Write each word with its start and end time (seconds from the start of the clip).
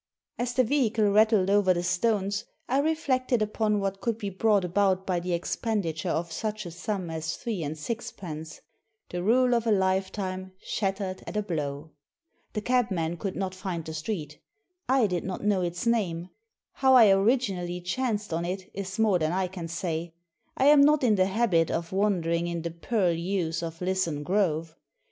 As 0.39 0.53
the 0.53 0.63
vehicle 0.63 1.11
rattled 1.11 1.51
over 1.51 1.75
the 1.75 1.83
stones 1.83 2.45
I 2.67 2.79
reflected 2.79 3.43
upon 3.43 3.79
what 3.79 4.01
could 4.01 4.17
be 4.17 4.31
brought 4.31 4.65
about 4.65 5.05
by 5.05 5.19
the 5.19 5.33
expenditure 5.33 6.09
of 6.09 6.31
such 6.31 6.65
a 6.65 6.71
sum 6.71 7.11
as 7.11 7.37
three 7.37 7.61
and 7.61 7.77
sixpence— 7.77 8.61
^the 9.11 9.23
rule 9.23 9.53
of 9.53 9.67
a 9.67 9.71
life 9.71 10.11
time 10.11 10.53
shattered 10.59 11.23
at 11.27 11.37
a 11.37 11.43
blow! 11.43 11.91
The 12.53 12.61
cabman 12.61 13.17
could 13.17 13.35
not 13.35 13.53
find 13.53 13.85
the 13.85 13.93
street 13.93 14.39
I 14.89 15.05
did 15.05 15.23
not 15.23 15.43
know 15.43 15.61
its 15.61 15.85
name; 15.85 16.29
how 16.71 16.95
I 16.95 17.11
originally 17.11 17.79
chanced 17.79 18.33
on 18.33 18.43
it 18.43 18.71
is 18.73 18.97
more 18.97 19.19
than 19.19 19.31
I 19.31 19.45
can 19.45 19.67
say. 19.67 20.15
I 20.57 20.65
am 20.65 20.81
not 20.81 21.03
in 21.03 21.13
the 21.13 21.25
Aaiit 21.25 21.69
of 21.69 21.91
wandering 21.91 22.47
in 22.47 22.63
the 22.63 22.71
purlieus 22.71 23.61
of 23.61 23.79
LIsson 23.81 24.23
Grove. 24.23 24.75